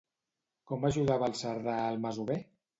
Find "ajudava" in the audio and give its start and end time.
0.89-1.29